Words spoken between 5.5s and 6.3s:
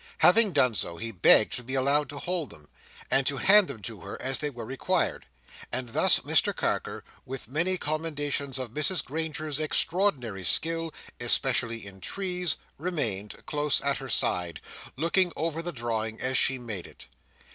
and thus